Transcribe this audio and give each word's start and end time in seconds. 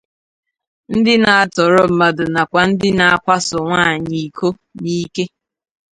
ndị 0.95 1.13
na-atọrọ 1.23 1.81
mmadụ 1.89 2.23
nakwa 2.33 2.61
ndị 2.69 2.89
na-akwasò 2.99 3.57
nwaanyị 3.65 4.17
iko 4.27 4.47
n'ike. 4.81 5.23